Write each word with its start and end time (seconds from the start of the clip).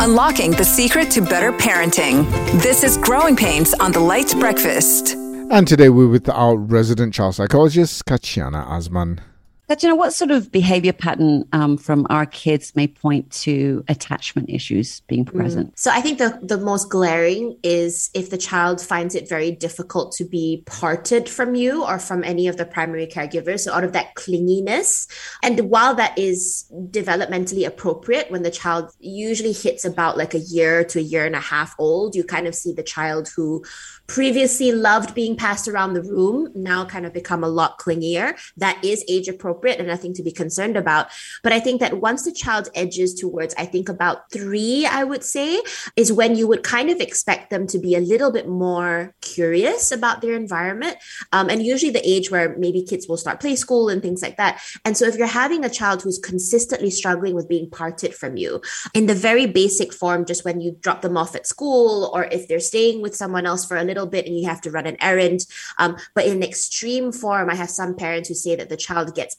unlocking 0.00 0.52
the 0.52 0.64
secret 0.64 1.10
to 1.10 1.20
better 1.20 1.52
parenting. 1.52 2.30
This 2.62 2.84
is 2.84 2.96
Growing 2.98 3.34
Pains 3.34 3.74
on 3.74 3.92
the 3.92 4.00
LITE 4.00 4.34
Breakfast. 4.38 5.14
And 5.50 5.66
today 5.66 5.88
we're 5.88 6.08
with 6.08 6.28
our 6.28 6.56
resident 6.56 7.14
child 7.14 7.34
psychologist, 7.34 8.04
Katyana 8.04 8.66
Azman. 8.68 9.18
Katrina, 9.68 9.94
what 9.94 10.14
sort 10.14 10.30
of 10.30 10.50
behavior 10.50 10.94
pattern 10.94 11.46
um, 11.52 11.76
from 11.76 12.06
our 12.08 12.24
kids 12.24 12.74
may 12.74 12.86
point 12.86 13.30
to 13.30 13.84
attachment 13.86 14.48
issues 14.48 15.00
being 15.00 15.26
mm. 15.26 15.36
present? 15.36 15.72
Mm. 15.72 15.78
So 15.78 15.90
I 15.90 16.00
think 16.00 16.16
the, 16.16 16.38
the 16.42 16.56
most 16.56 16.88
glaring 16.88 17.58
is 17.62 18.08
if 18.14 18.30
the 18.30 18.38
child 18.38 18.80
finds 18.80 19.14
it 19.14 19.28
very 19.28 19.50
difficult 19.50 20.12
to 20.12 20.24
be 20.24 20.62
parted 20.64 21.28
from 21.28 21.54
you 21.54 21.84
or 21.84 21.98
from 21.98 22.24
any 22.24 22.48
of 22.48 22.56
the 22.56 22.64
primary 22.64 23.06
caregivers. 23.06 23.60
So 23.60 23.74
out 23.74 23.84
of 23.84 23.92
that 23.92 24.14
clinginess. 24.14 25.06
And 25.42 25.68
while 25.68 25.94
that 25.96 26.18
is 26.18 26.64
developmentally 26.72 27.66
appropriate, 27.66 28.30
when 28.30 28.44
the 28.44 28.50
child 28.50 28.90
usually 29.00 29.52
hits 29.52 29.84
about 29.84 30.16
like 30.16 30.32
a 30.32 30.38
year 30.38 30.82
to 30.84 30.98
a 30.98 31.02
year 31.02 31.26
and 31.26 31.36
a 31.36 31.40
half 31.40 31.74
old, 31.78 32.14
you 32.14 32.24
kind 32.24 32.46
of 32.46 32.54
see 32.54 32.72
the 32.72 32.82
child 32.82 33.28
who 33.36 33.62
previously 34.06 34.72
loved 34.72 35.14
being 35.14 35.36
passed 35.36 35.68
around 35.68 35.92
the 35.92 36.02
room 36.02 36.48
now 36.54 36.86
kind 36.86 37.04
of 37.04 37.12
become 37.12 37.44
a 37.44 37.48
lot 37.48 37.78
clingier. 37.78 38.34
That 38.56 38.82
is 38.82 39.04
age 39.10 39.28
appropriate 39.28 39.57
and 39.66 39.86
nothing 39.86 40.14
to 40.14 40.22
be 40.22 40.32
concerned 40.32 40.76
about. 40.76 41.08
But 41.42 41.52
I 41.52 41.60
think 41.60 41.80
that 41.80 42.00
once 42.00 42.24
the 42.24 42.32
child 42.32 42.68
edges 42.74 43.14
towards, 43.14 43.54
I 43.58 43.66
think 43.66 43.88
about 43.88 44.30
three, 44.32 44.86
I 44.86 45.04
would 45.04 45.22
say, 45.22 45.60
is 45.96 46.12
when 46.12 46.36
you 46.36 46.48
would 46.48 46.62
kind 46.62 46.90
of 46.90 47.00
expect 47.00 47.50
them 47.50 47.66
to 47.68 47.78
be 47.78 47.94
a 47.94 48.00
little 48.00 48.32
bit 48.32 48.48
more 48.48 49.14
curious 49.20 49.92
about 49.92 50.22
their 50.22 50.34
environment. 50.34 50.96
Um, 51.32 51.50
and 51.50 51.62
usually 51.62 51.92
the 51.92 52.08
age 52.08 52.30
where 52.30 52.56
maybe 52.56 52.82
kids 52.82 53.06
will 53.08 53.16
start 53.18 53.40
play 53.40 53.56
school 53.56 53.90
and 53.90 54.00
things 54.00 54.22
like 54.22 54.38
that. 54.38 54.62
And 54.84 54.96
so 54.96 55.06
if 55.06 55.16
you're 55.16 55.26
having 55.26 55.64
a 55.64 55.70
child 55.70 56.02
who's 56.02 56.18
consistently 56.18 56.90
struggling 56.90 57.34
with 57.34 57.48
being 57.48 57.68
parted 57.68 58.14
from 58.14 58.36
you 58.38 58.62
in 58.94 59.06
the 59.06 59.14
very 59.14 59.46
basic 59.46 59.92
form, 59.92 60.24
just 60.24 60.44
when 60.44 60.60
you 60.60 60.76
drop 60.80 61.02
them 61.02 61.16
off 61.16 61.34
at 61.34 61.46
school 61.46 62.10
or 62.14 62.24
if 62.24 62.48
they're 62.48 62.58
staying 62.58 63.02
with 63.02 63.14
someone 63.14 63.44
else 63.44 63.66
for 63.66 63.76
a 63.76 63.84
little 63.84 63.98
little 63.98 64.10
bit 64.10 64.26
and 64.26 64.38
you 64.38 64.48
have 64.48 64.60
to 64.62 64.70
run 64.70 64.86
an 64.86 64.96
errand. 65.00 65.46
Um, 65.78 65.96
but 66.14 66.26
in 66.26 66.42
extreme 66.42 67.12
form, 67.12 67.50
I 67.50 67.54
have 67.54 67.70
some 67.70 67.96
parents 67.96 68.28
who 68.28 68.34
say 68.34 68.54
that 68.56 68.68
the 68.68 68.76
child 68.76 69.14
gets 69.14 69.36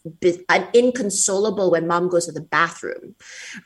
inconsolable 0.73 1.71
when 1.71 1.87
mom 1.87 2.09
goes 2.09 2.25
to 2.25 2.31
the 2.31 2.41
bathroom, 2.41 3.15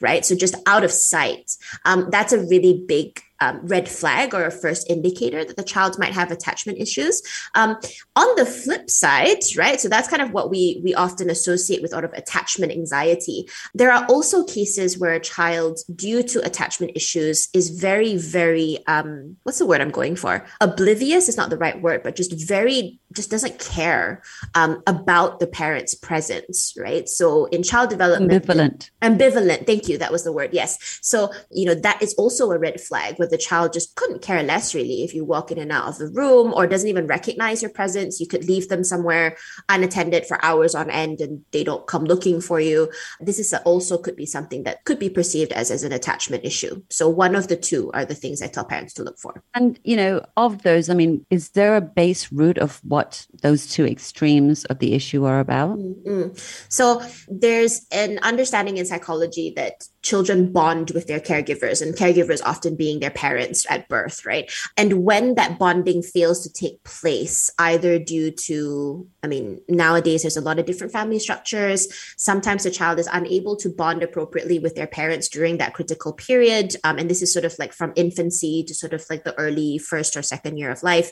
right? 0.01 0.25
So 0.25 0.35
just 0.35 0.55
out 0.65 0.83
of 0.83 0.91
sight. 0.91 1.51
Um, 1.85 2.09
that's 2.09 2.33
a 2.33 2.39
really 2.39 2.83
big 2.87 3.21
um, 3.43 3.59
red 3.63 3.89
flag 3.89 4.33
or 4.33 4.45
a 4.45 4.51
first 4.51 4.89
indicator 4.89 5.43
that 5.43 5.57
the 5.57 5.63
child 5.63 5.99
might 5.99 6.13
have 6.13 6.31
attachment 6.31 6.77
issues. 6.79 7.21
Um, 7.55 7.77
on 8.15 8.35
the 8.35 8.45
flip 8.45 8.89
side, 8.89 9.43
right? 9.57 9.79
So 9.81 9.89
that's 9.89 10.07
kind 10.07 10.21
of 10.21 10.31
what 10.31 10.49
we 10.49 10.79
we 10.83 10.93
often 10.93 11.29
associate 11.29 11.81
with 11.81 11.91
sort 11.91 12.05
of 12.05 12.13
attachment 12.13 12.71
anxiety. 12.71 13.47
There 13.73 13.91
are 13.91 14.05
also 14.07 14.45
cases 14.45 14.97
where 14.97 15.13
a 15.13 15.19
child, 15.19 15.79
due 15.95 16.23
to 16.23 16.45
attachment 16.45 16.93
issues, 16.95 17.49
is 17.53 17.69
very, 17.69 18.15
very 18.17 18.79
um, 18.87 19.37
what's 19.43 19.59
the 19.59 19.65
word 19.65 19.81
I'm 19.81 19.91
going 19.91 20.15
for? 20.15 20.45
Oblivious 20.61 21.27
is 21.27 21.37
not 21.37 21.49
the 21.49 21.57
right 21.57 21.81
word, 21.81 22.03
but 22.03 22.15
just 22.15 22.31
very 22.47 22.99
just 23.13 23.29
doesn't 23.29 23.59
care 23.59 24.23
um, 24.55 24.81
about 24.87 25.39
the 25.39 25.47
parent's 25.47 25.93
presence, 25.93 26.73
right? 26.77 27.07
So 27.07 27.45
in 27.45 27.61
child 27.61 27.89
development, 27.89 28.45
ambivalent. 28.45 28.89
Ambivalent. 29.01 29.67
Thank 29.67 29.87
you. 29.87 29.97
That 29.97 30.11
was 30.11 30.23
the 30.23 30.31
word. 30.31 30.51
Yes. 30.53 30.99
So 31.01 31.31
you 31.51 31.65
know 31.65 31.75
that 31.75 32.01
is 32.01 32.13
also 32.15 32.51
a 32.51 32.57
red 32.57 32.79
flag 32.79 33.19
with 33.19 33.32
the 33.33 33.37
child 33.39 33.73
just 33.73 33.95
couldn't 33.95 34.21
care 34.21 34.43
less 34.43 34.75
really 34.75 35.01
if 35.01 35.11
you 35.15 35.25
walk 35.25 35.51
in 35.51 35.57
and 35.57 35.71
out 35.71 35.87
of 35.87 35.97
the 35.97 36.07
room 36.07 36.53
or 36.53 36.67
doesn't 36.67 36.87
even 36.87 37.07
recognize 37.07 37.63
your 37.63 37.71
presence. 37.71 38.19
You 38.19 38.27
could 38.27 38.45
leave 38.45 38.69
them 38.69 38.83
somewhere 38.83 39.35
unattended 39.69 40.27
for 40.27 40.37
hours 40.45 40.75
on 40.75 40.91
end 40.91 41.19
and 41.19 41.43
they 41.51 41.63
don't 41.63 41.87
come 41.87 42.05
looking 42.05 42.41
for 42.41 42.59
you. 42.59 42.91
This 43.19 43.39
is 43.39 43.51
also 43.65 43.97
could 43.97 44.15
be 44.15 44.27
something 44.27 44.65
that 44.65 44.85
could 44.85 44.99
be 44.99 45.09
perceived 45.09 45.51
as, 45.51 45.71
as 45.71 45.81
an 45.81 45.91
attachment 45.91 46.45
issue. 46.45 46.83
So 46.91 47.09
one 47.09 47.35
of 47.35 47.47
the 47.47 47.55
two 47.55 47.89
are 47.95 48.05
the 48.05 48.13
things 48.13 48.43
I 48.43 48.47
tell 48.49 48.65
parents 48.65 48.93
to 48.93 49.03
look 49.03 49.17
for. 49.17 49.41
And, 49.55 49.79
you 49.83 49.97
know, 49.97 50.23
of 50.37 50.61
those, 50.61 50.91
I 50.91 50.93
mean, 50.93 51.25
is 51.31 51.49
there 51.49 51.75
a 51.75 51.81
base 51.81 52.31
root 52.31 52.59
of 52.59 52.81
what 52.83 53.25
those 53.41 53.65
two 53.65 53.87
extremes 53.87 54.63
of 54.65 54.77
the 54.77 54.93
issue 54.93 55.25
are 55.25 55.39
about? 55.39 55.79
Mm-hmm. 55.79 56.37
So 56.69 57.01
there's 57.27 57.87
an 57.91 58.19
understanding 58.21 58.77
in 58.77 58.85
psychology 58.85 59.53
that 59.55 59.87
children 60.03 60.51
bond 60.51 60.91
with 60.91 61.07
their 61.07 61.19
caregivers 61.19 61.81
and 61.81 61.95
caregivers 61.95 62.41
often 62.45 62.75
being 62.75 62.99
their 62.99 63.09
parents 63.09 63.65
at 63.69 63.87
birth, 63.87 64.25
right? 64.25 64.51
And 64.77 65.03
when 65.03 65.35
that 65.35 65.57
bonding 65.57 66.03
fails 66.03 66.43
to 66.43 66.51
take 66.51 66.83
place, 66.83 67.49
either 67.57 67.97
due 67.97 68.31
to, 68.31 69.07
I 69.23 69.27
mean, 69.27 69.61
nowadays 69.69 70.23
there's 70.23 70.37
a 70.37 70.41
lot 70.41 70.59
of 70.59 70.65
different 70.65 70.91
family 70.91 71.19
structures. 71.19 71.87
Sometimes 72.17 72.63
the 72.63 72.71
child 72.71 72.99
is 72.99 73.07
unable 73.11 73.55
to 73.57 73.69
bond 73.69 74.03
appropriately 74.03 74.59
with 74.59 74.75
their 74.75 74.87
parents 74.87 75.29
during 75.29 75.57
that 75.57 75.73
critical 75.73 76.11
period. 76.11 76.75
Um, 76.83 76.97
and 76.97 77.09
this 77.09 77.21
is 77.21 77.31
sort 77.31 77.45
of 77.45 77.57
like 77.57 77.71
from 77.71 77.93
infancy 77.95 78.63
to 78.65 78.75
sort 78.75 78.93
of 78.93 79.05
like 79.09 79.23
the 79.23 79.37
early 79.39 79.77
first 79.77 80.17
or 80.17 80.21
second 80.21 80.57
year 80.57 80.69
of 80.69 80.83
life, 80.83 81.11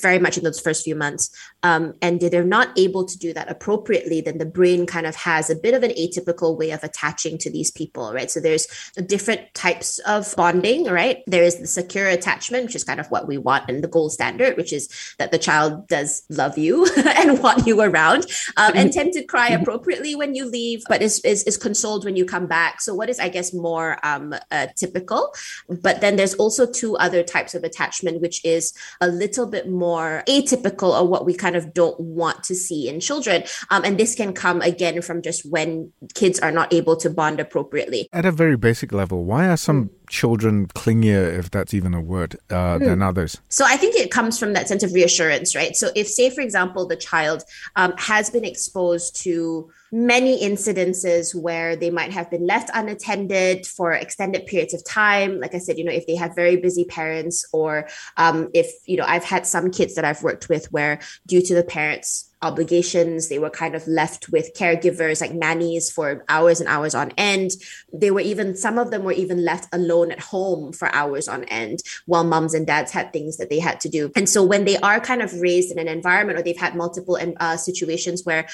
very 0.00 0.18
much 0.18 0.38
in 0.38 0.44
those 0.44 0.60
first 0.60 0.84
few 0.84 0.94
months. 0.94 1.30
Um, 1.62 1.94
and 2.00 2.20
they're 2.20 2.42
not 2.42 2.78
able 2.78 3.04
to 3.04 3.18
do 3.18 3.34
that 3.34 3.50
appropriately, 3.50 4.22
then 4.22 4.38
the 4.38 4.46
brain 4.46 4.86
kind 4.86 5.06
of 5.06 5.14
has 5.16 5.50
a 5.50 5.54
bit 5.54 5.74
of 5.74 5.82
an 5.82 5.90
atypical 5.90 6.56
way 6.56 6.70
of 6.70 6.82
attaching 6.82 7.36
to 7.38 7.50
these 7.50 7.70
people, 7.70 8.14
right? 8.14 8.29
So 8.30 8.40
there's 8.40 8.66
different 9.06 9.52
types 9.54 9.98
of 10.00 10.34
bonding, 10.36 10.84
right? 10.84 11.22
There 11.26 11.42
is 11.42 11.58
the 11.58 11.66
secure 11.66 12.06
attachment, 12.08 12.66
which 12.66 12.76
is 12.76 12.84
kind 12.84 13.00
of 13.00 13.10
what 13.10 13.26
we 13.26 13.38
want 13.38 13.68
and 13.68 13.82
the 13.82 13.88
gold 13.88 14.12
standard, 14.12 14.56
which 14.56 14.72
is 14.72 14.88
that 15.18 15.32
the 15.32 15.38
child 15.38 15.88
does 15.88 16.24
love 16.28 16.58
you 16.58 16.86
and 16.96 17.42
want 17.42 17.66
you 17.66 17.80
around 17.80 18.26
um, 18.56 18.72
and 18.74 18.92
tend 18.92 19.12
to 19.14 19.24
cry 19.24 19.50
mm-hmm. 19.50 19.62
appropriately 19.62 20.14
when 20.14 20.34
you 20.34 20.44
leave, 20.44 20.82
but 20.88 21.02
is, 21.02 21.20
is, 21.20 21.42
is 21.44 21.56
consoled 21.56 22.04
when 22.04 22.16
you 22.16 22.24
come 22.24 22.46
back. 22.46 22.80
So 22.80 22.94
what 22.94 23.08
is, 23.08 23.18
I 23.18 23.28
guess, 23.28 23.52
more 23.52 23.98
um, 24.02 24.34
uh, 24.50 24.68
typical? 24.76 25.34
But 25.68 26.00
then 26.00 26.16
there's 26.16 26.34
also 26.34 26.70
two 26.70 26.96
other 26.96 27.22
types 27.22 27.54
of 27.54 27.64
attachment, 27.64 28.20
which 28.20 28.44
is 28.44 28.72
a 29.00 29.08
little 29.08 29.46
bit 29.46 29.68
more 29.68 30.22
atypical 30.28 30.98
or 30.98 31.06
what 31.06 31.24
we 31.24 31.34
kind 31.34 31.56
of 31.56 31.74
don't 31.74 31.98
want 32.00 32.44
to 32.44 32.54
see 32.54 32.88
in 32.88 33.00
children. 33.00 33.44
Um, 33.70 33.84
and 33.84 33.98
this 33.98 34.14
can 34.14 34.32
come 34.32 34.60
again 34.60 35.02
from 35.02 35.22
just 35.22 35.48
when 35.50 35.92
kids 36.14 36.38
are 36.40 36.52
not 36.52 36.72
able 36.72 36.96
to 36.96 37.10
bond 37.10 37.40
appropriately. 37.40 38.08
At 38.20 38.26
a 38.26 38.32
very 38.32 38.58
basic 38.58 38.92
level, 38.92 39.24
why 39.24 39.48
are 39.48 39.56
some 39.56 39.88
children 40.10 40.66
clingier, 40.66 41.38
if 41.38 41.50
that's 41.50 41.72
even 41.72 41.94
a 41.94 42.00
word, 42.00 42.36
uh, 42.50 42.76
mm. 42.76 42.84
than 42.84 43.00
others? 43.00 43.40
So 43.48 43.64
I 43.64 43.76
think 43.76 43.96
it 43.96 44.10
comes 44.10 44.38
from 44.38 44.52
that 44.52 44.68
sense 44.68 44.82
of 44.82 44.92
reassurance, 44.92 45.54
right? 45.54 45.74
So 45.74 45.90
if, 45.94 46.08
say, 46.08 46.28
for 46.28 46.42
example, 46.42 46.86
the 46.86 46.96
child 46.96 47.44
um, 47.76 47.94
has 47.96 48.28
been 48.28 48.44
exposed 48.44 49.16
to 49.22 49.70
many 49.92 50.42
incidences 50.42 51.34
where 51.34 51.74
they 51.76 51.90
might 51.90 52.12
have 52.12 52.30
been 52.30 52.46
left 52.46 52.70
unattended 52.74 53.66
for 53.66 53.92
extended 53.92 54.46
periods 54.46 54.72
of 54.72 54.84
time 54.84 55.40
like 55.40 55.52
i 55.52 55.58
said 55.58 55.76
you 55.76 55.82
know 55.82 55.90
if 55.90 56.06
they 56.06 56.14
have 56.14 56.32
very 56.36 56.54
busy 56.56 56.84
parents 56.84 57.44
or 57.52 57.88
um, 58.16 58.48
if 58.54 58.70
you 58.86 58.96
know 58.96 59.04
i've 59.08 59.24
had 59.24 59.44
some 59.44 59.68
kids 59.68 59.96
that 59.96 60.04
i've 60.04 60.22
worked 60.22 60.48
with 60.48 60.70
where 60.70 61.00
due 61.26 61.42
to 61.42 61.56
the 61.56 61.64
parents 61.64 62.30
obligations. 62.42 63.28
They 63.28 63.38
were 63.38 63.50
kind 63.50 63.74
of 63.74 63.86
left 63.86 64.30
with 64.30 64.54
caregivers 64.54 65.20
like 65.20 65.34
nannies 65.34 65.90
for 65.90 66.24
hours 66.28 66.60
and 66.60 66.68
hours 66.68 66.94
on 66.94 67.12
end. 67.18 67.50
They 67.92 68.10
were 68.10 68.20
even, 68.20 68.56
some 68.56 68.78
of 68.78 68.90
them 68.90 69.04
were 69.04 69.12
even 69.12 69.44
left 69.44 69.68
alone 69.72 69.99
at 70.10 70.20
home 70.20 70.72
for 70.72 70.92
hours 70.94 71.28
on 71.28 71.44
end 71.44 71.80
while 72.06 72.24
moms 72.24 72.54
and 72.54 72.66
dads 72.66 72.92
had 72.92 73.12
things 73.12 73.36
that 73.36 73.50
they 73.50 73.58
had 73.58 73.80
to 73.80 73.88
do. 73.88 74.10
And 74.16 74.28
so 74.28 74.44
when 74.44 74.64
they 74.64 74.76
are 74.78 75.00
kind 75.00 75.22
of 75.22 75.32
raised 75.40 75.70
in 75.70 75.78
an 75.78 75.88
environment 75.88 76.38
or 76.38 76.42
they've 76.42 76.56
had 76.56 76.74
multiple 76.74 77.18
uh, 77.38 77.56
situations 77.56 78.24
where 78.24 78.46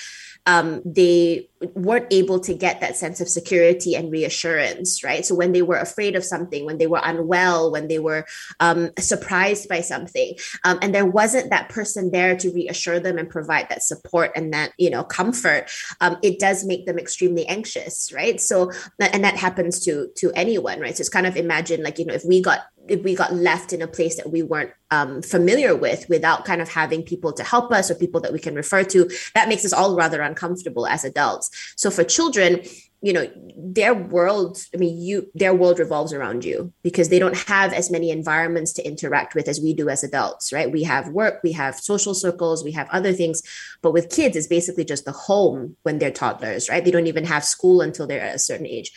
um, 0.47 0.81
they 0.85 1.49
weren't 1.75 2.07
able 2.11 2.39
to 2.39 2.55
get 2.55 2.81
that 2.81 2.97
sense 2.97 3.21
of 3.21 3.29
security 3.29 3.97
and 3.97 4.13
reassurance, 4.13 5.03
right? 5.03 5.27
So 5.27 5.35
when 5.35 5.53
they 5.53 5.63
were 5.63 5.77
afraid 5.77 6.15
of 6.15 6.25
something, 6.25 6.65
when 6.65 6.79
they 6.79 6.87
were 6.87 7.01
unwell, 7.03 7.73
when 7.73 7.89
they 7.89 7.99
were 7.99 8.27
um, 8.61 8.91
surprised 8.99 9.69
by 9.69 9.81
something, 9.81 10.35
um, 10.65 10.79
and 10.83 10.95
there 10.95 11.07
wasn't 11.07 11.51
that 11.51 11.69
person 11.69 12.11
there 12.13 12.37
to 12.37 12.51
reassure 12.53 13.01
them 13.01 13.19
and 13.19 13.29
provide 13.29 13.69
that 13.71 13.83
support 13.83 14.31
and 14.37 14.53
that 14.53 14.73
you 14.79 14.91
know 14.91 15.03
comfort, 15.03 15.71
um, 16.01 16.17
it 16.23 16.39
does 16.39 16.65
make 16.65 16.87
them 16.87 16.99
extremely 16.99 17.47
anxious, 17.47 18.13
right? 18.13 18.41
So 18.41 18.71
and 19.01 19.25
that 19.25 19.37
happens 19.37 19.81
to 19.81 20.09
to 20.17 20.31
anyone, 20.35 20.81
right? 20.81 20.97
So 20.97 21.01
it's 21.01 21.09
kind 21.09 21.27
of 21.27 21.36
imagine 21.37 21.83
like 21.83 21.99
you 21.99 22.05
know 22.05 22.15
if 22.15 22.25
we 22.25 22.41
got 22.41 22.61
if 22.89 23.03
we 23.03 23.15
got 23.15 23.35
left 23.35 23.73
in 23.73 23.83
a 23.83 23.87
place 23.87 24.17
that 24.17 24.31
we 24.31 24.43
weren't 24.43 24.71
um, 24.91 25.21
familiar 25.21 25.75
with 25.75 26.09
without 26.09 26.45
kind 26.45 26.63
of 26.63 26.69
having 26.69 27.03
people 27.03 27.33
to 27.33 27.43
help 27.43 27.73
us 27.73 27.91
or 27.91 27.97
people 27.97 28.21
that 28.21 28.33
we 28.33 28.39
can 28.39 28.55
refer 28.55 28.85
to 28.85 29.11
that 29.35 29.49
makes 29.49 29.65
us 29.65 29.73
all 29.73 29.97
rather 29.97 30.21
uncomfortable 30.23 30.87
as 30.87 31.05
adults. 31.05 31.51
So 31.77 31.91
for 31.91 32.05
children 32.05 32.63
you 33.03 33.13
know 33.13 33.31
their 33.57 33.95
world 33.95 34.59
i 34.75 34.79
mean 34.79 35.01
you 35.01 35.31
their 35.35 35.55
world 35.55 35.79
revolves 35.79 36.13
around 36.13 36.45
you 36.45 36.73
because 36.83 37.09
they 37.09 37.19
don't 37.19 37.37
have 37.37 37.73
as 37.73 37.91
many 37.91 38.11
environments 38.11 38.73
to 38.73 38.87
interact 38.87 39.35
with 39.35 39.49
as 39.49 39.61
we 39.61 39.75
do 39.75 39.89
as 39.89 40.03
adults 40.03 40.53
right? 40.53 40.73
We 40.73 40.83
have 40.85 41.09
work 41.09 41.41
we 41.45 41.53
have 41.53 41.79
social 41.79 42.15
circles 42.15 42.65
we 42.65 42.73
have 42.73 42.89
other 42.91 43.13
things. 43.13 43.43
But 43.83 43.93
with 43.93 44.11
kids 44.11 44.37
it's 44.37 44.47
basically 44.47 44.85
just 44.85 45.05
the 45.05 45.13
home 45.13 45.77
when 45.83 45.99
they're 45.99 46.11
toddlers 46.11 46.69
right? 46.69 46.85
They 46.85 46.91
don't 46.91 47.07
even 47.07 47.27
have 47.27 47.45
school 47.45 47.81
until 47.81 48.07
they're 48.07 48.21
at 48.21 48.35
a 48.35 48.41
certain 48.41 48.67
age 48.67 48.93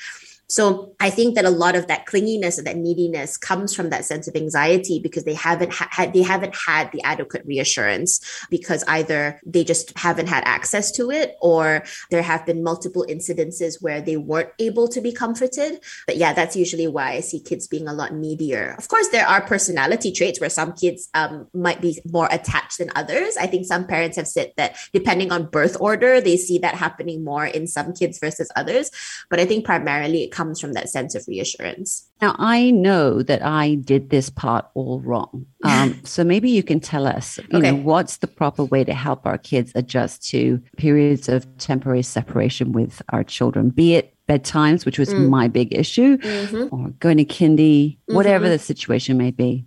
So 0.50 0.96
I 1.00 1.12
think 1.12 1.36
that 1.36 1.46
a 1.46 1.52
lot 1.52 1.76
of 1.76 1.88
that 1.88 2.08
clinginess 2.08 2.58
and 2.58 2.66
that 2.66 2.76
neediness 2.76 3.38
comes 3.38 3.76
from 3.76 3.92
that 3.92 4.04
sense 4.04 4.28
of 4.28 4.36
anxiety 4.36 5.00
because 5.00 5.24
they 5.24 5.36
haven't 5.36 5.72
ha- 5.72 5.88
had 5.92 6.12
they 6.14 6.24
haven't 6.24 6.56
had 6.56 6.92
the 6.92 7.04
adequate 7.04 7.46
reassurance 7.46 8.20
because 8.50 8.84
either 8.88 9.40
they 9.46 9.64
just 9.64 9.96
haven't 9.98 10.28
had 10.28 10.44
access 10.46 10.92
to 10.94 11.12
it 11.12 11.36
or 11.40 11.84
there 12.10 12.24
have 12.24 12.46
been 12.48 12.64
multiple 12.64 13.06
incidences 13.08 13.80
where 13.80 14.02
they 14.02 14.18
weren't 14.18 14.50
able 14.58 14.88
to 14.88 15.02
be 15.02 15.12
comforted. 15.12 15.80
But 16.08 16.18
yeah, 16.18 16.34
that's 16.34 16.56
usually 16.56 16.88
why 16.88 17.12
I 17.12 17.20
see 17.20 17.40
kids 17.40 17.68
being 17.68 17.88
a 17.88 17.94
lot 17.94 18.14
needier. 18.14 18.76
Of 18.78 18.88
course, 18.88 19.10
there 19.10 19.28
are 19.28 19.42
personality 19.42 20.12
traits 20.12 20.40
where 20.40 20.50
some 20.50 20.74
kids 20.74 21.10
um, 21.14 21.48
might 21.54 21.80
be 21.80 22.02
more 22.12 22.28
attached 22.32 22.80
than 22.80 22.90
others. 22.96 23.38
I 23.38 23.46
think 23.46 23.68
some 23.68 23.86
parents 23.86 24.18
have 24.18 24.28
said 24.28 24.54
that 24.58 24.78
depending 24.94 25.32
on 25.32 25.46
birth 25.46 25.78
order, 25.80 26.20
they 26.20 26.38
see 26.38 26.58
that 26.60 26.74
happening 26.74 27.24
more 27.24 27.46
in 27.46 27.68
some 27.68 27.94
kids 27.94 28.18
versus 28.18 28.50
others. 28.56 28.90
But 29.30 29.40
I 29.40 29.46
think 29.46 29.64
primarily 29.64 30.24
it 30.24 30.32
comes 30.40 30.62
from 30.62 30.72
that 30.72 30.90
sense 30.90 31.16
of 31.16 31.26
reassurance. 31.28 32.10
Now, 32.22 32.34
I 32.40 32.72
know 32.72 33.22
that 33.24 33.44
I 33.44 33.76
did 33.76 34.10
this 34.10 34.30
part 34.30 34.66
all 34.74 35.02
wrong. 35.02 35.46
Um, 35.66 36.00
so 36.06 36.24
maybe 36.24 36.50
you 36.50 36.64
can 36.64 36.80
tell 36.80 37.06
us, 37.06 37.40
you 37.52 37.60
okay. 37.60 37.72
know, 37.72 37.76
what's 37.76 38.18
the 38.18 38.28
proper 38.28 38.64
way 38.64 38.86
to 38.86 38.94
help 38.94 39.26
our 39.26 39.38
kids 39.38 39.74
adjust 39.76 40.26
to 40.30 40.62
periods 40.78 41.28
of 41.28 41.46
temporary 41.58 42.04
separation 42.04 42.72
with 42.72 43.02
our 43.10 43.26
children, 43.26 43.70
be 43.70 43.96
it 43.96 44.16
bedtimes, 44.30 44.86
which 44.86 44.98
was 44.98 45.10
mm. 45.10 45.28
my 45.28 45.50
big 45.50 45.76
issue, 45.76 46.16
mm-hmm. 46.18 46.74
or 46.74 46.90
going 47.00 47.18
to 47.18 47.26
kindy, 47.26 47.98
whatever 48.06 48.46
mm-hmm. 48.46 48.54
the 48.54 48.60
situation 48.60 49.18
may 49.18 49.32
be. 49.32 49.66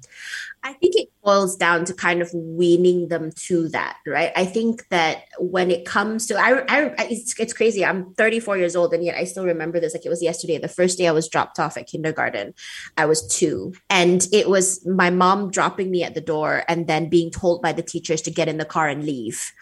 I 0.62 0.72
think 0.72 0.94
it 0.96 1.11
boils 1.22 1.56
down 1.56 1.84
to 1.84 1.94
kind 1.94 2.20
of 2.20 2.30
weaning 2.34 3.08
them 3.08 3.30
to 3.46 3.68
that, 3.68 3.96
right? 4.06 4.32
I 4.34 4.44
think 4.44 4.88
that 4.88 5.24
when 5.38 5.70
it 5.70 5.84
comes 5.84 6.26
to, 6.26 6.36
I, 6.36 6.64
I 6.68 6.94
it's, 7.10 7.38
it's 7.38 7.52
crazy. 7.52 7.84
I'm 7.84 8.14
34 8.14 8.58
years 8.58 8.76
old, 8.76 8.92
and 8.92 9.04
yet 9.04 9.16
I 9.16 9.24
still 9.24 9.46
remember 9.46 9.80
this 9.80 9.94
like 9.94 10.04
it 10.04 10.10
was 10.10 10.22
yesterday. 10.22 10.58
The 10.58 10.68
first 10.68 10.98
day 10.98 11.08
I 11.08 11.12
was 11.12 11.28
dropped 11.28 11.58
off 11.58 11.76
at 11.76 11.86
kindergarten, 11.86 12.54
I 12.96 13.06
was 13.06 13.26
two, 13.26 13.74
and 13.88 14.26
it 14.32 14.48
was 14.48 14.84
my 14.86 15.10
mom 15.10 15.50
dropping 15.50 15.90
me 15.90 16.02
at 16.02 16.14
the 16.14 16.20
door 16.20 16.64
and 16.68 16.86
then 16.86 17.08
being 17.08 17.30
told 17.30 17.62
by 17.62 17.72
the 17.72 17.82
teachers 17.82 18.22
to 18.22 18.30
get 18.30 18.48
in 18.48 18.58
the 18.58 18.64
car 18.64 18.88
and 18.88 19.04
leave 19.04 19.52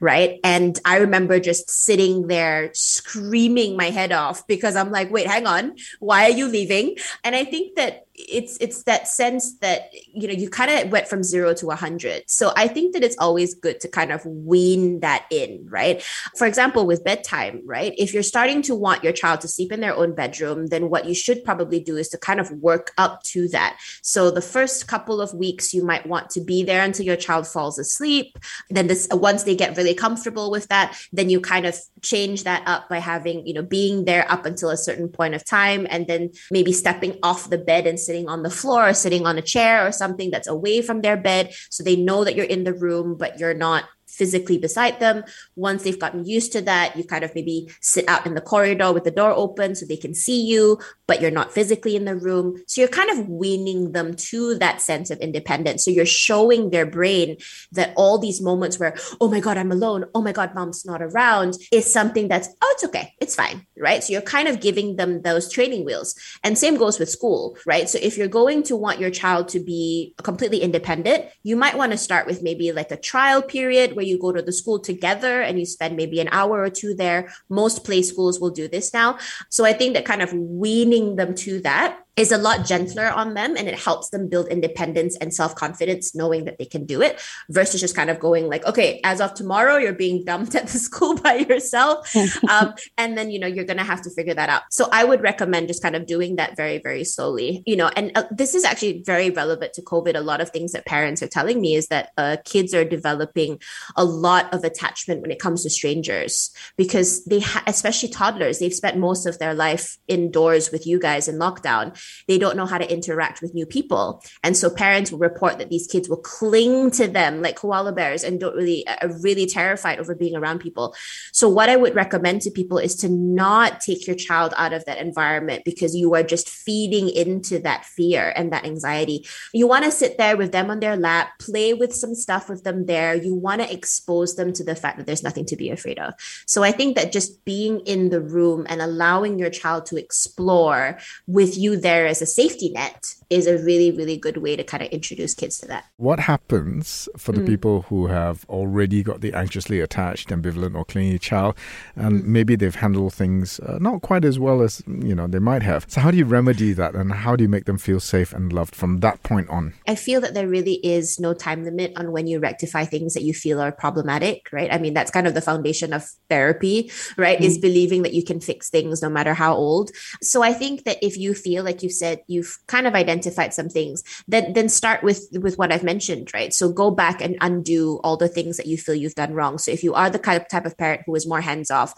right? 0.00 0.40
And 0.44 0.78
I 0.84 0.98
remember 0.98 1.40
just 1.40 1.70
sitting 1.70 2.26
there 2.26 2.70
screaming 2.74 3.76
my 3.76 3.90
head 3.90 4.12
off 4.12 4.46
because 4.46 4.76
I'm 4.76 4.90
like, 4.90 5.10
wait, 5.10 5.26
hang 5.26 5.46
on, 5.46 5.76
why 5.98 6.24
are 6.24 6.30
you 6.30 6.46
leaving? 6.48 6.96
And 7.24 7.34
I 7.34 7.44
think 7.44 7.76
that 7.76 8.06
it's 8.28 8.56
it's 8.60 8.84
that 8.84 9.08
sense 9.08 9.58
that 9.58 9.90
you 9.92 10.28
know 10.28 10.34
you 10.34 10.50
kind 10.50 10.70
of 10.70 10.90
went 10.90 11.08
from 11.08 11.22
zero 11.22 11.54
to 11.54 11.70
a 11.70 11.76
hundred. 11.76 12.22
So 12.26 12.52
I 12.56 12.68
think 12.68 12.94
that 12.94 13.02
it's 13.02 13.16
always 13.18 13.54
good 13.54 13.80
to 13.80 13.88
kind 13.88 14.12
of 14.12 14.24
wean 14.24 15.00
that 15.00 15.26
in, 15.30 15.66
right? 15.68 16.02
For 16.36 16.46
example, 16.46 16.86
with 16.86 17.04
bedtime, 17.04 17.62
right? 17.64 17.94
If 17.98 18.12
you're 18.12 18.22
starting 18.22 18.62
to 18.62 18.74
want 18.74 19.04
your 19.04 19.12
child 19.12 19.40
to 19.42 19.48
sleep 19.48 19.72
in 19.72 19.80
their 19.80 19.94
own 19.94 20.14
bedroom, 20.14 20.66
then 20.68 20.90
what 20.90 21.06
you 21.06 21.14
should 21.14 21.44
probably 21.44 21.80
do 21.80 21.96
is 21.96 22.08
to 22.10 22.18
kind 22.18 22.40
of 22.40 22.50
work 22.52 22.92
up 22.98 23.22
to 23.24 23.48
that. 23.48 23.78
So 24.02 24.30
the 24.30 24.42
first 24.42 24.88
couple 24.88 25.20
of 25.20 25.34
weeks, 25.34 25.72
you 25.72 25.84
might 25.84 26.06
want 26.06 26.30
to 26.30 26.40
be 26.40 26.62
there 26.62 26.82
until 26.82 27.06
your 27.06 27.16
child 27.16 27.46
falls 27.46 27.78
asleep. 27.78 28.38
Then 28.68 28.86
this 28.86 29.08
once 29.10 29.44
they 29.44 29.54
get 29.54 29.76
really 29.76 29.94
comfortable 29.94 30.50
with 30.50 30.68
that, 30.68 30.96
then 31.12 31.30
you 31.30 31.40
kind 31.40 31.66
of 31.66 31.78
change 32.02 32.44
that 32.44 32.62
up 32.66 32.88
by 32.88 32.98
having 32.98 33.46
you 33.46 33.54
know 33.54 33.62
being 33.62 34.04
there 34.04 34.30
up 34.30 34.46
until 34.46 34.70
a 34.70 34.76
certain 34.76 35.08
point 35.08 35.34
of 35.34 35.44
time, 35.44 35.86
and 35.90 36.06
then 36.06 36.30
maybe 36.50 36.72
stepping 36.72 37.18
off 37.22 37.50
the 37.50 37.58
bed 37.58 37.86
and 37.86 37.98
sitting 38.10 38.28
on 38.28 38.42
the 38.42 38.50
floor 38.50 38.88
or 38.88 38.92
sitting 38.92 39.24
on 39.24 39.38
a 39.38 39.42
chair 39.42 39.86
or 39.86 39.92
something 39.92 40.32
that's 40.32 40.48
away 40.48 40.82
from 40.82 41.00
their 41.00 41.16
bed. 41.16 41.54
So 41.70 41.84
they 41.84 41.94
know 41.94 42.24
that 42.24 42.34
you're 42.34 42.44
in 42.56 42.64
the 42.64 42.74
room 42.74 43.14
but 43.16 43.38
you're 43.38 43.54
not 43.54 43.84
physically 44.20 44.58
beside 44.58 45.00
them. 45.00 45.24
Once 45.56 45.82
they've 45.82 45.98
gotten 45.98 46.26
used 46.26 46.52
to 46.52 46.60
that, 46.60 46.94
you 46.94 47.02
kind 47.04 47.24
of 47.24 47.34
maybe 47.34 47.70
sit 47.80 48.06
out 48.06 48.26
in 48.26 48.34
the 48.34 48.40
corridor 48.52 48.92
with 48.92 49.04
the 49.04 49.10
door 49.10 49.32
open 49.32 49.74
so 49.74 49.86
they 49.86 49.96
can 49.96 50.14
see 50.14 50.42
you, 50.44 50.78
but 51.06 51.22
you're 51.22 51.30
not 51.30 51.54
physically 51.54 51.96
in 51.96 52.04
the 52.04 52.14
room. 52.14 52.62
So 52.66 52.82
you're 52.82 52.88
kind 53.00 53.08
of 53.08 53.30
weaning 53.30 53.92
them 53.92 54.12
to 54.28 54.58
that 54.58 54.82
sense 54.82 55.08
of 55.10 55.18
independence. 55.20 55.82
So 55.86 55.90
you're 55.90 56.04
showing 56.04 56.68
their 56.68 56.84
brain 56.84 57.38
that 57.72 57.94
all 57.96 58.18
these 58.18 58.42
moments 58.42 58.78
where, 58.78 58.94
oh 59.22 59.30
my 59.30 59.40
God, 59.40 59.56
I'm 59.56 59.72
alone. 59.72 60.04
Oh 60.14 60.20
my 60.20 60.32
God, 60.32 60.54
mom's 60.54 60.84
not 60.84 61.00
around 61.00 61.56
is 61.72 61.90
something 61.90 62.28
that's, 62.28 62.48
oh, 62.60 62.70
it's 62.74 62.84
okay. 62.84 63.14
It's 63.20 63.34
fine. 63.34 63.66
Right. 63.78 64.04
So 64.04 64.12
you're 64.12 64.20
kind 64.36 64.48
of 64.48 64.60
giving 64.60 64.96
them 64.96 65.22
those 65.22 65.50
training 65.50 65.86
wheels. 65.86 66.14
And 66.44 66.58
same 66.58 66.76
goes 66.76 66.98
with 66.98 67.08
school. 67.08 67.56
Right. 67.64 67.88
So 67.88 67.98
if 68.02 68.18
you're 68.18 68.28
going 68.28 68.64
to 68.64 68.76
want 68.76 69.00
your 69.00 69.10
child 69.10 69.48
to 69.48 69.60
be 69.60 70.14
completely 70.22 70.60
independent, 70.60 71.24
you 71.42 71.56
might 71.56 71.78
want 71.78 71.92
to 71.92 71.98
start 71.98 72.26
with 72.26 72.42
maybe 72.42 72.72
like 72.72 72.90
a 72.90 72.98
trial 72.98 73.40
period 73.40 73.96
where 73.96 74.04
you 74.04 74.09
go 74.18 74.32
to 74.32 74.42
the 74.42 74.52
school 74.52 74.78
together 74.78 75.42
and 75.42 75.58
you 75.58 75.66
spend 75.66 75.96
maybe 75.96 76.20
an 76.20 76.28
hour 76.32 76.62
or 76.62 76.70
two 76.70 76.94
there. 76.94 77.32
Most 77.48 77.84
play 77.84 78.02
schools 78.02 78.40
will 78.40 78.50
do 78.50 78.68
this 78.68 78.92
now. 78.92 79.18
So 79.48 79.64
I 79.64 79.72
think 79.72 79.94
that 79.94 80.04
kind 80.04 80.22
of 80.22 80.32
weaning 80.32 81.16
them 81.16 81.34
to 81.36 81.60
that 81.60 82.00
is 82.20 82.30
a 82.32 82.36
lot 82.36 82.66
gentler 82.66 83.08
on 83.08 83.32
them 83.32 83.56
and 83.56 83.66
it 83.66 83.78
helps 83.78 84.10
them 84.10 84.28
build 84.28 84.46
independence 84.48 85.16
and 85.22 85.32
self-confidence 85.32 86.14
knowing 86.14 86.44
that 86.44 86.58
they 86.58 86.66
can 86.66 86.84
do 86.84 87.00
it 87.00 87.18
versus 87.48 87.80
just 87.80 87.96
kind 87.96 88.10
of 88.10 88.20
going 88.20 88.46
like 88.46 88.62
okay 88.66 89.00
as 89.04 89.22
of 89.22 89.32
tomorrow 89.32 89.78
you're 89.78 89.94
being 89.94 90.22
dumped 90.22 90.54
at 90.54 90.66
the 90.68 90.78
school 90.88 91.16
by 91.16 91.34
yourself. 91.34 92.14
Um, 92.50 92.74
and 92.98 93.16
then 93.16 93.30
you 93.30 93.38
know 93.38 93.46
you're 93.46 93.64
gonna 93.64 93.84
have 93.84 94.02
to 94.02 94.10
figure 94.10 94.34
that 94.34 94.48
out. 94.48 94.62
So 94.70 94.88
i 94.92 95.04
would 95.04 95.22
recommend 95.22 95.68
just 95.68 95.82
kind 95.82 95.94
of 95.94 96.06
doing 96.06 96.36
that 96.36 96.56
very 96.56 96.78
very 96.78 97.04
slowly 97.04 97.62
you 97.66 97.76
know 97.76 97.88
and 97.96 98.12
uh, 98.14 98.24
this 98.30 98.54
is 98.54 98.64
actually 98.64 99.02
very 99.02 99.30
relevant 99.30 99.72
to 99.74 99.82
covid. 99.82 100.16
A 100.16 100.20
lot 100.20 100.40
of 100.40 100.50
things 100.50 100.72
that 100.72 100.84
parents 100.84 101.22
are 101.22 101.28
telling 101.28 101.60
me 101.60 101.74
is 101.74 101.88
that 101.88 102.10
uh, 102.16 102.36
kids 102.44 102.74
are 102.74 102.84
developing 102.84 103.60
a 103.96 104.04
lot 104.04 104.52
of 104.52 104.64
attachment 104.64 105.22
when 105.22 105.30
it 105.30 105.38
comes 105.38 105.62
to 105.62 105.70
strangers 105.70 106.50
because 106.76 107.24
they 107.24 107.40
ha- 107.40 107.62
especially 107.66 108.08
toddlers 108.08 108.58
they've 108.58 108.74
spent 108.74 108.98
most 108.98 109.26
of 109.26 109.38
their 109.38 109.54
life 109.54 109.98
indoors 110.08 110.70
with 110.72 110.86
you 110.86 110.98
guys 110.98 111.28
in 111.28 111.36
lockdown 111.36 111.96
they 112.28 112.38
don't 112.38 112.56
know 112.56 112.66
how 112.66 112.78
to 112.78 112.92
interact 112.92 113.42
with 113.42 113.54
new 113.54 113.66
people. 113.66 114.22
And 114.42 114.56
so 114.56 114.70
parents 114.70 115.10
will 115.10 115.18
report 115.18 115.58
that 115.58 115.70
these 115.70 115.86
kids 115.86 116.08
will 116.08 116.18
cling 116.18 116.90
to 116.92 117.06
them 117.06 117.42
like 117.42 117.56
koala 117.56 117.92
bears 117.92 118.24
and 118.24 118.40
don't 118.40 118.56
really 118.56 118.86
uh, 118.86 118.96
are 119.02 119.20
really 119.20 119.46
terrified 119.46 119.98
over 119.98 120.14
being 120.14 120.36
around 120.36 120.60
people. 120.60 120.94
So 121.32 121.48
what 121.48 121.68
I 121.68 121.76
would 121.76 121.94
recommend 121.94 122.42
to 122.42 122.50
people 122.50 122.78
is 122.78 122.96
to 122.96 123.08
not 123.08 123.80
take 123.80 124.06
your 124.06 124.16
child 124.16 124.54
out 124.56 124.72
of 124.72 124.84
that 124.84 124.98
environment 124.98 125.64
because 125.64 125.94
you 125.94 126.14
are 126.14 126.22
just 126.22 126.48
feeding 126.48 127.08
into 127.08 127.58
that 127.60 127.84
fear 127.84 128.32
and 128.36 128.52
that 128.52 128.64
anxiety. 128.64 129.26
You 129.52 129.66
want 129.66 129.84
to 129.84 129.90
sit 129.90 130.18
there 130.18 130.36
with 130.36 130.52
them 130.52 130.70
on 130.70 130.80
their 130.80 130.96
lap, 130.96 131.38
play 131.38 131.74
with 131.74 131.94
some 131.94 132.14
stuff 132.14 132.48
with 132.48 132.64
them 132.64 132.86
there. 132.86 133.14
You 133.14 133.34
want 133.34 133.60
to 133.62 133.72
expose 133.72 134.36
them 134.36 134.52
to 134.54 134.64
the 134.64 134.76
fact 134.76 134.98
that 134.98 135.06
there's 135.06 135.22
nothing 135.22 135.46
to 135.46 135.56
be 135.56 135.70
afraid 135.70 135.98
of. 135.98 136.14
So 136.46 136.62
I 136.62 136.72
think 136.72 136.96
that 136.96 137.12
just 137.12 137.44
being 137.44 137.80
in 137.80 138.10
the 138.10 138.20
room 138.20 138.66
and 138.68 138.80
allowing 138.80 139.38
your 139.38 139.50
child 139.50 139.86
to 139.86 139.96
explore 139.96 140.98
with 141.26 141.56
you 141.56 141.76
there 141.76 141.99
there 142.00 142.08
as 142.08 142.22
a 142.22 142.26
safety 142.26 142.70
net 142.70 143.14
is 143.28 143.46
a 143.46 143.58
really, 143.58 143.92
really 143.92 144.16
good 144.16 144.38
way 144.38 144.56
to 144.56 144.64
kind 144.64 144.82
of 144.82 144.88
introduce 144.88 145.34
kids 145.34 145.58
to 145.58 145.66
that. 145.66 145.84
What 145.98 146.18
happens 146.18 147.08
for 147.16 147.32
the 147.32 147.42
mm. 147.42 147.46
people 147.46 147.82
who 147.82 148.06
have 148.06 148.44
already 148.48 149.02
got 149.02 149.20
the 149.20 149.34
anxiously 149.34 149.80
attached, 149.80 150.30
ambivalent, 150.30 150.74
or 150.74 150.84
clingy 150.84 151.18
child, 151.18 151.56
and 151.94 152.22
mm. 152.22 152.24
maybe 152.24 152.56
they've 152.56 152.74
handled 152.74 153.12
things 153.12 153.60
uh, 153.60 153.78
not 153.80 154.00
quite 154.00 154.24
as 154.24 154.38
well 154.38 154.62
as 154.62 154.82
you 154.86 155.14
know 155.14 155.26
they 155.26 155.38
might 155.38 155.62
have? 155.62 155.84
So 155.88 156.00
how 156.00 156.10
do 156.10 156.16
you 156.16 156.24
remedy 156.24 156.72
that, 156.72 156.94
and 156.94 157.12
how 157.12 157.36
do 157.36 157.44
you 157.44 157.48
make 157.48 157.66
them 157.66 157.78
feel 157.78 158.00
safe 158.00 158.32
and 158.32 158.52
loved 158.52 158.74
from 158.74 159.00
that 159.00 159.22
point 159.22 159.48
on? 159.50 159.74
I 159.86 159.94
feel 159.94 160.20
that 160.22 160.34
there 160.34 160.48
really 160.48 160.80
is 160.82 161.20
no 161.20 161.34
time 161.34 161.64
limit 161.64 161.92
on 161.96 162.12
when 162.12 162.26
you 162.26 162.40
rectify 162.40 162.84
things 162.84 163.14
that 163.14 163.22
you 163.22 163.34
feel 163.34 163.60
are 163.60 163.72
problematic, 163.72 164.48
right? 164.52 164.72
I 164.72 164.78
mean, 164.78 164.94
that's 164.94 165.10
kind 165.10 165.26
of 165.26 165.34
the 165.34 165.42
foundation 165.42 165.92
of 165.92 166.08
therapy, 166.30 166.90
right? 167.16 167.38
Mm. 167.38 167.44
Is 167.44 167.58
believing 167.58 168.02
that 168.02 168.14
you 168.14 168.24
can 168.24 168.40
fix 168.40 168.70
things 168.70 169.02
no 169.02 169.10
matter 169.10 169.34
how 169.34 169.54
old. 169.54 169.90
So 170.22 170.42
I 170.42 170.52
think 170.52 170.84
that 170.84 170.98
if 171.02 171.16
you 171.16 171.34
feel 171.34 171.62
like 171.62 171.79
you 171.82 171.90
said 171.90 172.20
you've 172.26 172.58
kind 172.66 172.86
of 172.86 172.94
identified 172.94 173.52
some 173.54 173.68
things 173.68 174.02
then 174.28 174.52
then 174.52 174.68
start 174.68 175.02
with 175.02 175.26
with 175.32 175.58
what 175.58 175.72
i've 175.72 175.82
mentioned 175.82 176.30
right? 176.34 176.52
So 176.52 176.72
go 176.72 176.90
back 176.90 177.20
and 177.20 177.36
undo 177.40 178.00
all 178.02 178.16
the 178.16 178.28
things 178.28 178.56
that 178.56 178.66
you 178.66 178.76
feel 178.76 178.94
you've 178.94 179.14
done 179.14 179.34
wrong. 179.34 179.58
So 179.58 179.70
if 179.70 179.82
you 179.82 179.94
are 179.94 180.10
the 180.10 180.18
kind 180.18 180.40
of 180.40 180.48
type 180.48 180.66
of 180.66 180.76
parent 180.76 181.02
who 181.06 181.14
is 181.14 181.26
more 181.26 181.40
hands 181.40 181.70
off 181.70 181.94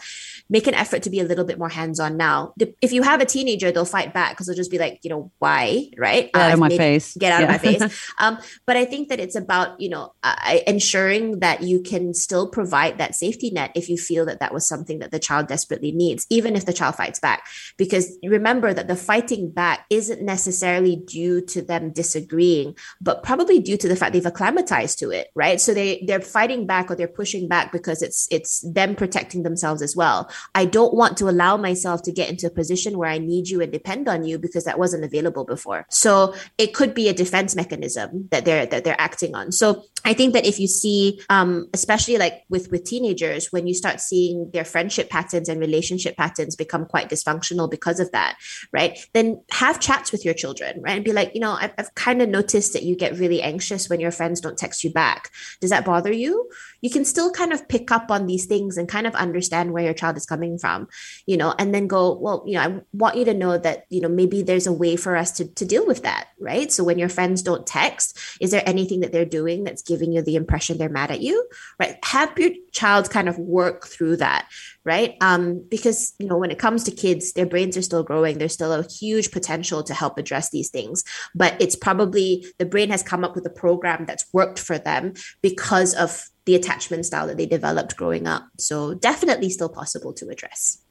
make 0.49 0.67
an 0.67 0.73
effort 0.73 1.03
to 1.03 1.09
be 1.09 1.19
a 1.19 1.23
little 1.23 1.45
bit 1.45 1.57
more 1.57 1.69
hands 1.69 1.99
on 1.99 2.17
now 2.17 2.53
if 2.81 2.91
you 2.91 3.01
have 3.01 3.21
a 3.21 3.25
teenager 3.25 3.71
they'll 3.71 3.85
fight 3.85 4.13
back 4.13 4.31
because 4.31 4.47
they'll 4.47 4.55
just 4.55 4.71
be 4.71 4.77
like 4.77 4.99
you 5.03 5.09
know 5.09 5.31
why? 5.39 5.89
Right? 5.97 6.31
Get 6.33 6.41
out 6.41 6.53
of 6.53 6.59
my 6.59 6.69
face. 6.69 7.15
get 7.17 7.31
out 7.31 7.41
yeah. 7.41 7.45
of 7.45 7.51
my 7.51 7.57
face. 7.57 7.83
Um, 8.19 8.37
but 8.67 8.77
i 8.77 8.85
think 8.85 9.09
that 9.09 9.19
it's 9.19 9.35
about 9.35 9.79
you 9.81 9.89
know 9.89 10.13
uh, 10.23 10.59
ensuring 10.67 11.39
that 11.39 11.63
you 11.63 11.81
can 11.81 12.13
still 12.13 12.47
provide 12.47 12.97
that 12.97 13.15
safety 13.15 13.49
net 13.49 13.71
if 13.75 13.89
you 13.89 13.97
feel 13.97 14.25
that 14.25 14.39
that 14.39 14.53
was 14.53 14.67
something 14.67 14.99
that 14.99 15.11
the 15.11 15.19
child 15.19 15.47
desperately 15.47 15.91
needs 15.91 16.25
even 16.29 16.55
if 16.55 16.65
the 16.65 16.73
child 16.73 16.95
fights 16.95 17.19
back. 17.19 17.45
Because 17.77 18.17
remember 18.23 18.73
that 18.73 18.87
the 18.87 18.95
fighting 18.95 19.49
back 19.49 19.72
isn't 19.89 20.21
necessarily 20.21 20.95
due 20.95 21.41
to 21.41 21.61
them 21.61 21.91
disagreeing, 21.91 22.75
but 23.01 23.23
probably 23.23 23.59
due 23.59 23.77
to 23.77 23.87
the 23.87 23.95
fact 23.95 24.13
they've 24.13 24.25
acclimatized 24.25 24.99
to 24.99 25.09
it, 25.11 25.27
right? 25.35 25.59
So 25.59 25.73
they 25.73 26.03
they're 26.07 26.21
fighting 26.21 26.65
back 26.67 26.89
or 26.89 26.95
they're 26.95 27.07
pushing 27.07 27.47
back 27.47 27.71
because 27.71 28.01
it's 28.01 28.27
it's 28.31 28.61
them 28.61 28.95
protecting 28.95 29.43
themselves 29.43 29.81
as 29.81 29.95
well. 29.95 30.29
I 30.55 30.65
don't 30.65 30.93
want 30.93 31.17
to 31.17 31.29
allow 31.29 31.57
myself 31.57 32.03
to 32.03 32.11
get 32.11 32.29
into 32.29 32.47
a 32.47 32.51
position 32.51 32.97
where 32.97 33.09
I 33.09 33.17
need 33.17 33.49
you 33.49 33.61
and 33.61 33.71
depend 33.71 34.07
on 34.07 34.23
you 34.23 34.39
because 34.39 34.65
that 34.65 34.79
wasn't 34.79 35.03
available 35.03 35.45
before. 35.45 35.85
So 35.89 36.33
it 36.57 36.73
could 36.73 36.93
be 36.93 37.09
a 37.09 37.13
defense 37.13 37.55
mechanism 37.55 38.27
that 38.31 38.45
they're 38.45 38.65
that 38.65 38.83
they're 38.83 38.99
acting 38.99 39.35
on. 39.35 39.51
So 39.51 39.83
I 40.05 40.13
think 40.13 40.33
that 40.33 40.45
if 40.45 40.59
you 40.59 40.67
see, 40.67 41.21
um, 41.29 41.69
especially 41.73 42.17
like 42.17 42.43
with 42.49 42.69
with 42.71 42.83
teenagers, 42.83 43.51
when 43.51 43.67
you 43.67 43.73
start 43.73 44.01
seeing 44.01 44.51
their 44.51 44.65
friendship 44.65 45.09
patterns 45.09 45.47
and 45.47 45.59
relationship 45.59 46.17
patterns 46.17 46.55
become 46.55 46.85
quite 46.85 47.09
dysfunctional 47.09 47.69
because 47.69 47.99
of 47.99 48.11
that, 48.11 48.37
right? 48.71 48.99
Then 49.13 49.41
have 49.51 49.79
chats 49.79 50.11
with 50.11 50.25
your 50.25 50.33
children, 50.33 50.81
right, 50.81 50.95
and 50.95 51.05
be 51.05 51.13
like, 51.13 51.31
you 51.33 51.39
know, 51.39 51.53
I've, 51.53 51.73
I've 51.77 51.95
kind 51.95 52.21
of 52.21 52.29
noticed 52.29 52.73
that 52.73 52.83
you 52.83 52.95
get 52.95 53.17
really 53.17 53.41
anxious 53.41 53.89
when 53.89 53.99
your 53.99 54.11
friends 54.11 54.41
don't 54.41 54.57
text 54.57 54.83
you 54.83 54.91
back. 54.91 55.29
Does 55.61 55.69
that 55.69 55.85
bother 55.85 56.11
you? 56.11 56.49
You 56.81 56.89
can 56.89 57.05
still 57.05 57.31
kind 57.31 57.53
of 57.53 57.67
pick 57.69 57.91
up 57.91 58.11
on 58.11 58.27
these 58.27 58.45
things 58.45 58.77
and 58.77 58.89
kind 58.89 59.07
of 59.07 59.15
understand 59.15 59.71
where 59.71 59.85
your 59.85 59.93
child 59.93 60.17
is 60.17 60.25
coming 60.25 60.57
from, 60.57 60.89
you 61.25 61.37
know, 61.37 61.55
and 61.57 61.73
then 61.73 61.87
go, 61.87 62.13
well, 62.13 62.43
you 62.45 62.55
know, 62.55 62.61
I 62.61 62.81
want 62.91 63.15
you 63.15 63.25
to 63.25 63.33
know 63.33 63.57
that, 63.57 63.85
you 63.89 64.01
know, 64.01 64.09
maybe 64.09 64.43
there's 64.43 64.67
a 64.67 64.73
way 64.73 64.97
for 64.97 65.15
us 65.15 65.31
to 65.33 65.47
to 65.47 65.65
deal 65.65 65.85
with 65.85 66.03
that, 66.03 66.27
right? 66.39 66.71
So 66.71 66.83
when 66.83 66.99
your 66.99 67.09
friends 67.09 67.41
don't 67.41 67.65
text, 67.65 68.19
is 68.41 68.51
there 68.51 68.63
anything 68.65 68.99
that 68.99 69.11
they're 69.11 69.25
doing 69.25 69.63
that's 69.63 69.81
giving 69.93 70.11
you 70.11 70.21
the 70.21 70.35
impression 70.35 70.77
they're 70.77 70.89
mad 70.89 71.11
at 71.11 71.21
you 71.21 71.37
right? 71.79 71.97
Have 72.03 72.37
your 72.37 72.51
child 72.71 73.09
kind 73.09 73.29
of 73.29 73.37
work 73.37 73.85
through 73.87 74.17
that 74.17 74.47
right? 74.85 75.15
Um, 75.21 75.65
because 75.69 76.13
you 76.19 76.27
know 76.27 76.37
when 76.37 76.51
it 76.51 76.59
comes 76.59 76.83
to 76.83 76.91
kids 76.91 77.33
their 77.33 77.45
brains 77.45 77.77
are 77.77 77.81
still 77.81 78.03
growing. 78.03 78.37
There's 78.37 78.53
still 78.53 78.73
a 78.73 78.83
huge 78.83 79.31
potential 79.31 79.83
to 79.83 79.93
help 79.93 80.17
address 80.17 80.49
these 80.49 80.69
things. 80.69 81.03
But 81.35 81.55
it's 81.61 81.75
probably 81.75 82.45
the 82.57 82.65
brain 82.65 82.89
has 82.89 83.03
come 83.03 83.23
up 83.23 83.35
with 83.35 83.45
a 83.45 83.49
program 83.49 84.05
that's 84.05 84.25
worked 84.33 84.59
for 84.59 84.77
them 84.77 85.13
because 85.41 85.93
of 85.93 86.29
the 86.45 86.55
attachment 86.55 87.05
style 87.05 87.27
that 87.27 87.37
they 87.37 87.45
developed 87.45 87.95
growing 87.95 88.27
up. 88.27 88.47
So 88.57 88.93
definitely 88.93 89.49
still 89.49 89.69
possible 89.69 90.13
to 90.13 90.29
address 90.29 90.82